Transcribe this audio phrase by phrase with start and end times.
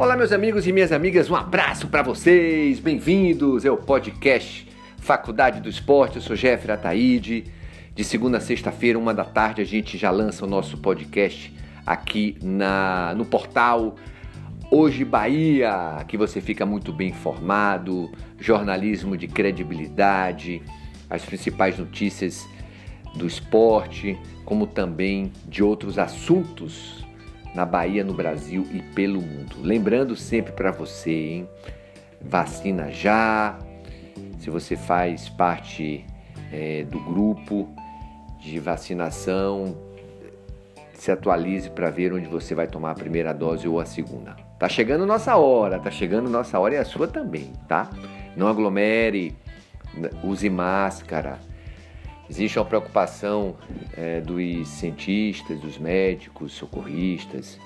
[0.00, 4.64] Olá, meus amigos e minhas amigas, um abraço para vocês, bem-vindos ao podcast
[4.98, 6.14] Faculdade do Esporte.
[6.14, 7.46] Eu sou Jeffrey Ataíde.
[7.96, 11.52] De segunda a sexta-feira, uma da tarde, a gente já lança o nosso podcast
[11.84, 13.96] aqui na, no portal
[14.70, 18.08] Hoje Bahia, que você fica muito bem informado,
[18.38, 20.62] jornalismo de credibilidade,
[21.10, 22.48] as principais notícias
[23.16, 27.07] do esporte, como também de outros assuntos
[27.58, 29.56] na Bahia, no Brasil e pelo mundo.
[29.60, 31.48] Lembrando sempre para você, hein?
[32.22, 33.58] Vacina já.
[34.38, 36.06] Se você faz parte
[36.52, 37.68] é, do grupo
[38.38, 39.76] de vacinação,
[40.94, 44.36] se atualize para ver onde você vai tomar a primeira dose ou a segunda.
[44.56, 47.90] Tá chegando nossa hora, tá chegando nossa hora e a sua também, tá?
[48.36, 49.36] Não aglomere,
[50.22, 51.40] use máscara,
[52.30, 53.56] Existe uma preocupação
[53.96, 57.58] é, dos cientistas, dos médicos, socorristas,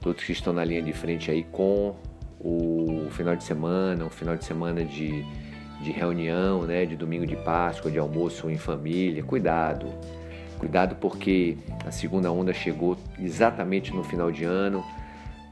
[0.00, 1.94] todos que estão na linha de frente aí com
[2.40, 5.24] o final de semana, um final de semana de,
[5.80, 9.22] de reunião, né, de domingo de Páscoa, de almoço em família.
[9.22, 9.86] Cuidado,
[10.58, 11.56] cuidado porque
[11.86, 14.84] a segunda onda chegou exatamente no final de ano,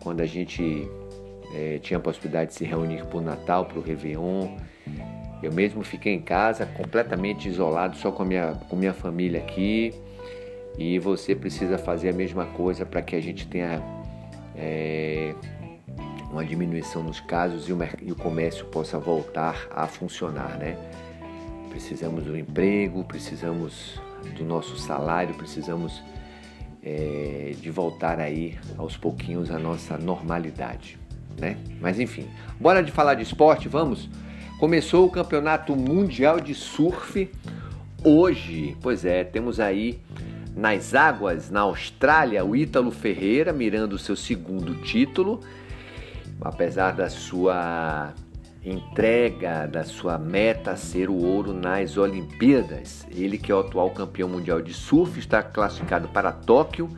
[0.03, 0.89] quando a gente
[1.55, 4.57] é, tinha a possibilidade de se reunir para o Natal, para o Réveillon
[5.43, 9.95] eu mesmo fiquei em casa completamente isolado, só com a minha, com minha família aqui.
[10.79, 13.83] E você precisa fazer a mesma coisa para que a gente tenha
[14.55, 15.35] é,
[16.31, 20.77] uma diminuição nos casos e o, e o comércio possa voltar a funcionar, né?
[21.71, 24.01] Precisamos do emprego, precisamos
[24.37, 26.03] do nosso salário, precisamos
[26.83, 30.99] é, de voltar aí aos pouquinhos à nossa normalidade,
[31.39, 31.57] né?
[31.81, 34.09] Mas enfim, bora de falar de esporte, vamos?
[34.61, 37.31] Começou o Campeonato Mundial de Surf
[38.05, 38.77] hoje.
[38.83, 39.99] Pois é, temos aí
[40.55, 45.41] nas águas na Austrália o Ítalo Ferreira mirando o seu segundo título.
[46.43, 48.13] Apesar da sua
[48.63, 54.29] entrega, da sua meta ser o ouro nas Olimpíadas, ele que é o atual campeão
[54.29, 56.91] mundial de surf está classificado para Tóquio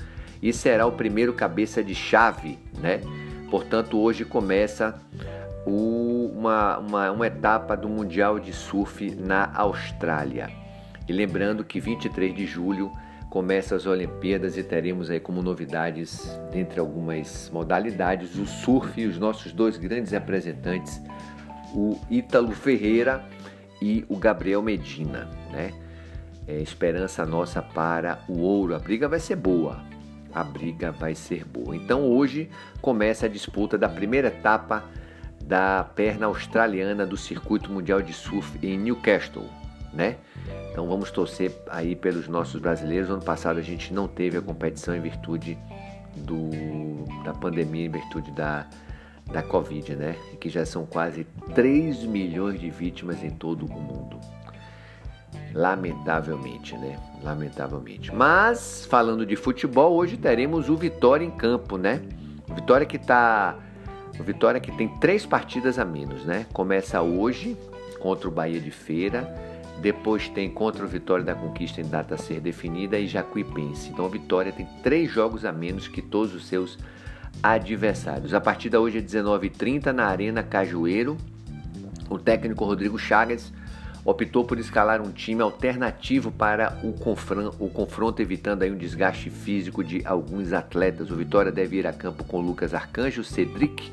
[0.43, 3.03] e será o primeiro cabeça de chave, né?
[3.49, 5.01] Portanto, hoje começa
[5.67, 10.51] uma, uma, uma etapa do Mundial de Surf na Austrália.
[11.09, 12.91] E lembrando que 23 de julho
[13.31, 19.19] começa as Olimpíadas e teremos aí como novidades, dentre algumas modalidades, o surf e os
[19.19, 21.01] nossos dois grandes representantes,
[21.75, 23.25] o Ítalo Ferreira
[23.81, 25.73] e o Gabriel Medina, né?
[26.47, 28.75] É esperança nossa para o ouro.
[28.75, 29.83] A briga vai ser boa.
[30.35, 31.75] A briga vai ser boa.
[31.75, 32.51] Então hoje
[32.81, 34.85] começa a disputa da primeira etapa
[35.47, 39.49] da perna australiana do Circuito Mundial de Surf em Newcastle,
[39.93, 40.17] né?
[40.71, 43.11] Então vamos torcer aí pelos nossos brasileiros.
[43.11, 45.59] Ano passado a gente não teve a competição em virtude
[46.17, 46.51] do,
[47.25, 48.67] da pandemia, em virtude da,
[49.31, 50.17] da Covid, né?
[50.41, 54.19] Que já são quase 3 milhões de vítimas em todo o mundo.
[55.55, 56.99] Lamentavelmente, né?
[57.23, 58.15] Lamentavelmente.
[58.15, 62.01] Mas, falando de futebol, hoje teremos o Vitória em campo, né?
[62.55, 63.59] Vitória que está
[64.19, 66.47] o Vitória que tem três partidas a menos, né?
[66.53, 67.57] Começa hoje
[67.99, 69.33] contra o Bahia de Feira,
[69.81, 73.91] depois tem contra o Vitória da Conquista em data a ser definida e Jacuipense.
[73.91, 76.79] Então o Vitória tem três jogos a menos que todos os seus
[77.43, 78.35] adversários.
[78.35, 81.17] A partida hoje é 19h30 na Arena Cajueiro.
[82.09, 83.53] O técnico Rodrigo Chagas
[84.05, 89.31] optou por escalar um time alternativo para o confronto, o confronto, evitando aí um desgaste
[89.31, 91.11] físico de alguns atletas.
[91.11, 93.93] O Vitória deve ir a campo com Lucas Arcanjo, Cedric,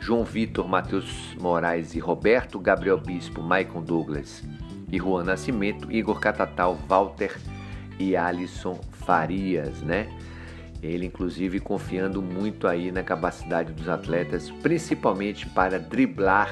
[0.00, 4.42] João Vitor, Matheus Moraes e Roberto, Gabriel Bispo, Maicon Douglas
[4.90, 7.36] e Juan Nascimento, Igor Catatal, Walter
[7.98, 10.08] e Alisson Farias, né?
[10.82, 16.50] Ele, inclusive, confiando muito aí na capacidade dos atletas, principalmente para driblar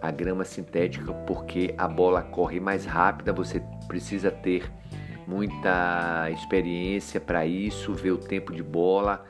[0.00, 4.70] a grama sintética, porque a bola corre mais rápida, você precisa ter
[5.26, 9.24] muita experiência para isso, ver o tempo de bola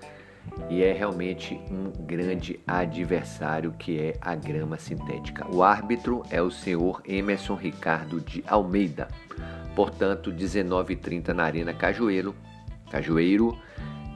[0.68, 5.46] e é realmente um grande adversário que é a grama sintética.
[5.52, 9.08] O árbitro é o senhor Emerson Ricardo de Almeida.
[9.74, 12.34] Portanto, 19h30 na Arena Cajueiro,
[12.90, 13.58] Cajueiro,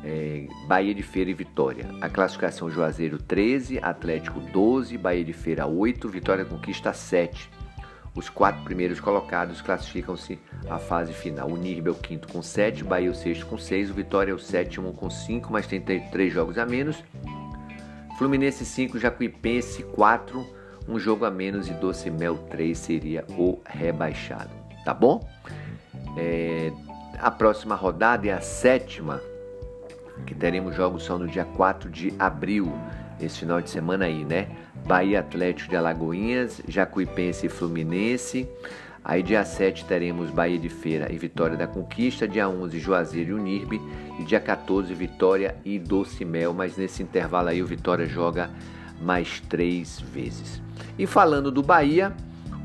[0.04, 1.86] é, Bahia de Feira e Vitória.
[2.00, 7.50] A classificação Juazeiro 13, Atlético 12, Bahia de Feira 8, Vitória conquista 7.
[8.14, 10.38] Os quatro primeiros colocados classificam-se
[10.68, 11.48] à fase final.
[11.48, 14.32] O Nirbe é o quinto com 7, Bahia é o sexto com 6, o Vitória
[14.32, 17.02] é o sétimo com 5, mas tem 3 jogos a menos.
[18.18, 20.44] Fluminense 5, Jacuipense 4,
[20.88, 24.50] um jogo a menos e Doce Mel 3 seria o rebaixado.
[24.84, 25.26] Tá bom?
[26.16, 26.72] É,
[27.18, 29.22] a próxima rodada é a sétima,
[30.26, 32.72] que teremos jogos só no dia 4 de abril.
[33.20, 34.48] esse final de semana aí, né?
[34.86, 38.48] Bahia Atlético de Alagoinhas, Jacuipense e Fluminense.
[39.04, 43.34] Aí dia 7 teremos Bahia de Feira e Vitória da Conquista, dia 11 Juazeiro e
[43.34, 43.80] Unirbe
[44.18, 48.50] e dia 14 Vitória e Doce Mel, mas nesse intervalo aí o Vitória joga
[49.00, 50.60] mais três vezes.
[50.98, 52.14] E falando do Bahia,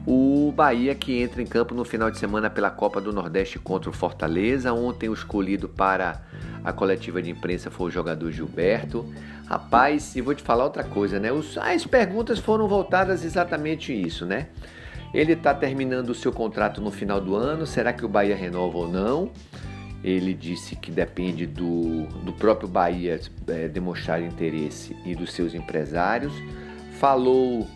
[0.05, 3.89] o Bahia que entra em campo no final de semana pela Copa do Nordeste contra
[3.89, 4.71] o Fortaleza.
[4.71, 6.21] Ontem o escolhido para
[6.63, 9.05] a coletiva de imprensa foi o jogador Gilberto.
[9.47, 11.29] Rapaz, e vou te falar outra coisa, né?
[11.61, 14.47] As perguntas foram voltadas exatamente isso, né?
[15.13, 17.65] Ele está terminando o seu contrato no final do ano.
[17.65, 19.31] Será que o Bahia renova ou não?
[20.03, 26.33] Ele disse que depende do, do próprio Bahia é, demonstrar interesse e dos seus empresários.
[26.99, 27.67] Falou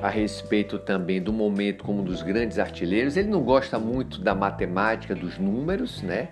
[0.00, 3.16] a respeito também do momento como um dos grandes artilheiros.
[3.16, 6.28] Ele não gosta muito da matemática, dos números, né?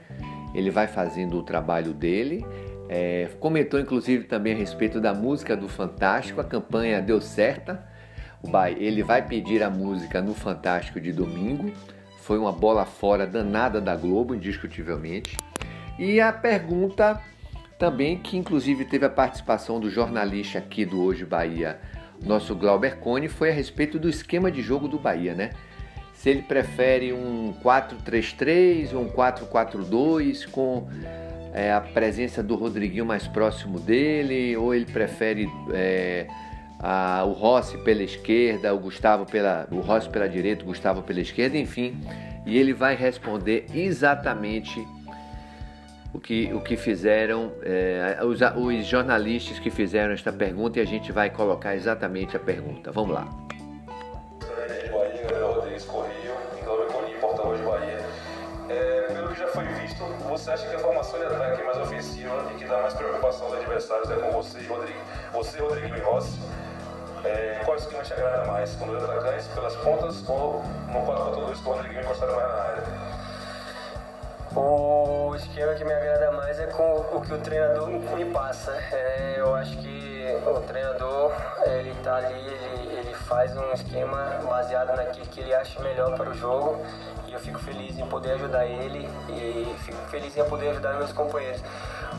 [0.55, 2.44] Ele vai fazendo o trabalho dele.
[2.88, 6.41] É, comentou inclusive também a respeito da música do Fantástico.
[6.41, 7.88] A campanha deu certa
[8.79, 11.73] ele vai pedir a música no Fantástico de domingo.
[12.23, 15.37] Foi uma bola fora danada da Globo, indiscutivelmente.
[15.99, 17.20] E a pergunta
[17.79, 21.79] também, que inclusive teve a participação do jornalista aqui do Hoje Bahia,
[22.25, 25.50] nosso Glauber Cone, foi a respeito do esquema de jogo do Bahia, né?
[26.14, 30.87] Se ele prefere um 4-3-3 ou um 4-4-2 com
[31.55, 36.26] é, a presença do Rodriguinho mais próximo dele, ou ele prefere é,
[36.78, 41.20] ah, o Rossi pela esquerda, o Gustavo pela, o Rossi pela direita, o Gustavo pela
[41.20, 41.99] esquerda, enfim,
[42.46, 44.87] e ele vai responder exatamente
[46.12, 50.87] o que, o que fizeram é, os, os jornalistas que fizeram esta pergunta e a
[50.87, 52.91] gente vai colocar exatamente a pergunta.
[52.91, 53.29] Vamos lá.
[60.31, 63.47] Você acha que a formação de ataque é mais ofensiva e que dá mais preocupação
[63.49, 64.99] aos adversários é com você e Rodrigo?
[65.33, 66.41] Você, Rodrigo e Rossi?
[67.25, 68.75] É, qual esquema te agrada mais?
[68.77, 73.19] Com dois atacantes pelas pontas ou no 4-4-2 com o Rodriguinho encostado mais na área?
[74.55, 78.73] O esquema que me agrada mais é com o que o treinador me passa.
[78.73, 81.32] É, eu acho que o treinador
[81.67, 86.31] ele tá ali, ele, ele faz um esquema baseado naquilo que ele acha melhor para
[86.31, 86.85] o jogo
[87.29, 91.12] e eu fico feliz em poder ajudar ele e fico feliz em poder ajudar meus
[91.12, 91.62] companheiros.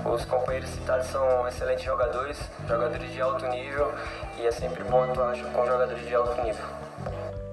[0.06, 3.92] Os companheiros citados são excelentes jogadores, jogadores de alto nível
[4.38, 6.81] e é sempre bom atuar com jogadores de alto nível.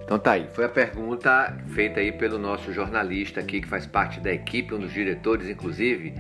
[0.09, 4.19] Então tá aí, foi a pergunta feita aí pelo nosso jornalista aqui que faz parte
[4.21, 6.15] da equipe, um dos diretores inclusive,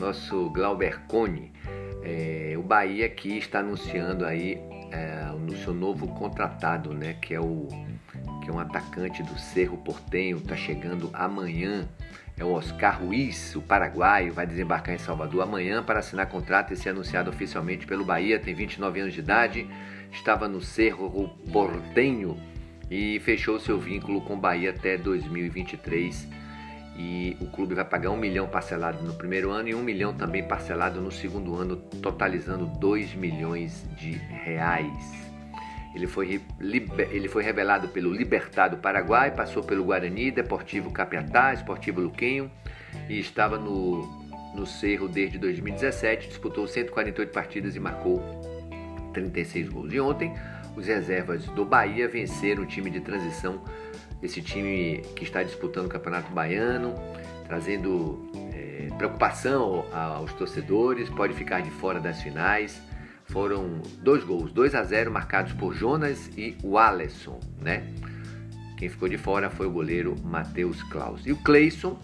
[0.00, 1.52] nosso Glauber Cone.
[2.02, 4.58] É, o Bahia aqui está anunciando aí
[4.90, 7.68] é, no seu novo contratado, né, que é o
[8.42, 11.86] que é um atacante do Cerro Portenho, está chegando amanhã
[12.38, 16.76] é o Oscar Ruiz, o paraguaio, vai desembarcar em Salvador amanhã para assinar contrato e
[16.76, 18.38] ser anunciado oficialmente pelo Bahia.
[18.38, 19.66] Tem 29 anos de idade,
[20.10, 22.38] estava no Cerro Portenho
[22.90, 26.28] e fechou seu vínculo com o Bahia até 2023.
[26.98, 30.42] E o clube vai pagar um milhão parcelado no primeiro ano e um milhão também
[30.42, 35.26] parcelado no segundo ano, totalizando 2 milhões de reais.
[35.94, 42.50] Ele foi, ele foi revelado pelo Libertado Paraguai, passou pelo Guarani, Deportivo Capiatá, Esportivo Luquenho
[43.08, 44.02] e estava no,
[44.54, 46.28] no Cerro desde 2017.
[46.28, 48.22] Disputou 148 partidas e marcou
[49.14, 49.92] 36 gols.
[49.92, 50.34] E ontem,
[50.76, 53.62] os reservas do Bahia venceram o time de transição,
[54.22, 56.94] esse time que está disputando o Campeonato Baiano,
[57.46, 62.80] trazendo é, preocupação aos torcedores, pode ficar de fora das finais
[63.26, 67.84] foram dois gols, 2 a 0 marcados por Jonas e o Alisson, né?
[68.76, 71.26] Quem ficou de fora foi o goleiro Matheus Klaus.
[71.26, 71.98] E o Cleison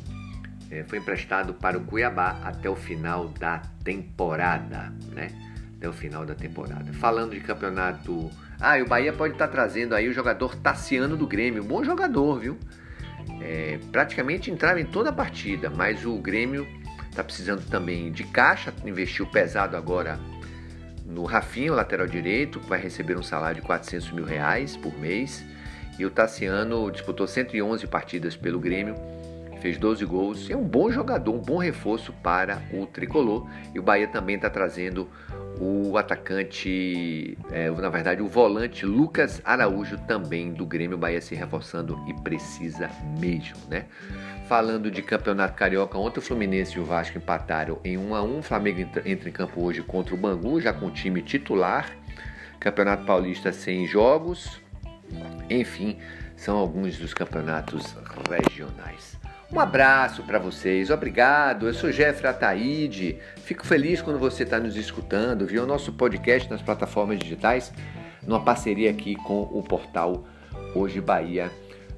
[0.71, 5.29] é, foi emprestado para o Cuiabá até o final da temporada, né?
[5.77, 6.93] Até o final da temporada.
[6.95, 8.31] Falando de campeonato.
[8.65, 11.65] Ah, e o Bahia pode estar trazendo aí o jogador Tassiano do Grêmio.
[11.65, 12.57] Bom jogador, viu?
[13.41, 16.65] É, praticamente entrava em toda a partida, mas o Grêmio
[17.11, 20.17] está precisando também de caixa, investiu pesado agora
[21.05, 24.97] no Rafinha, o lateral direito, que vai receber um salário de 400 mil reais por
[24.97, 25.45] mês.
[25.99, 28.95] E o Tassiano disputou 111 partidas pelo Grêmio,
[29.63, 30.51] fez 12 gols.
[30.51, 33.49] É um bom jogador, um bom reforço para o tricolor.
[33.73, 35.09] E o Bahia também está trazendo
[35.61, 40.97] o atacante, é, na verdade, o volante Lucas Araújo também do Grêmio.
[40.97, 43.87] O Bahia se reforçando e precisa mesmo, né?
[44.49, 48.39] Falando de campeonato carioca, ontem o Fluminense e o Vasco empataram em 1 a 1
[48.39, 51.89] O Flamengo entra em campo hoje contra o Bangu, já com o time titular.
[52.59, 54.61] Campeonato Paulista sem jogos.
[55.49, 55.99] Enfim,
[56.37, 57.95] são alguns dos campeonatos
[58.29, 59.22] regionais.
[59.53, 61.67] Um abraço para vocês, obrigado.
[61.67, 63.19] Eu sou Jeffrey Ataíde.
[63.45, 65.65] Fico feliz quando você está nos escutando, viu?
[65.65, 67.71] O nosso podcast nas plataformas digitais,
[68.27, 70.25] numa parceria aqui com o portal
[70.75, 71.51] Hoje Bahia.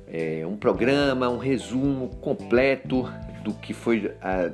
[0.08, 3.08] É um programa, um resumo completo
[3.44, 4.50] do que foi a,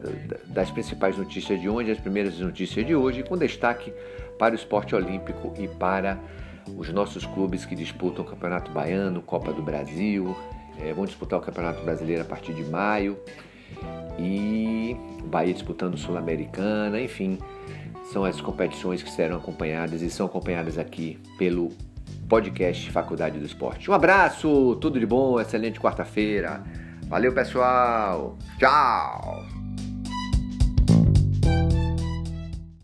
[0.49, 3.95] das principais notícias de ontem, as primeiras notícias de hoje, com destaque
[4.39, 6.19] para o esporte olímpico e para
[6.77, 10.37] os nossos clubes que disputam o Campeonato Baiano, Copa do Brasil,
[10.83, 13.19] é, vão disputar o Campeonato Brasileiro a partir de maio
[14.19, 17.39] e Bahia disputando Sul-Americana, enfim,
[18.13, 21.71] são as competições que serão acompanhadas e são acompanhadas aqui pelo
[22.29, 23.91] podcast Faculdade do Esporte.
[23.91, 26.63] Um abraço, tudo de bom, excelente quarta-feira.
[27.09, 28.37] Valeu, pessoal.
[28.59, 29.60] Tchau.